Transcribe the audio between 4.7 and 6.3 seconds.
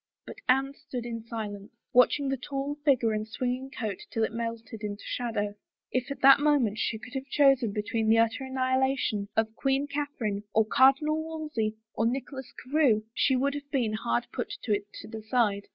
into the shadow. If at